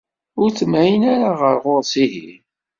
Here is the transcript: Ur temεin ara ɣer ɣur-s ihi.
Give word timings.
Ur 0.41 0.49
temεin 0.57 1.01
ara 1.13 1.29
ɣer 1.41 1.55
ɣur-s 1.63 1.93
ihi. 2.05 2.29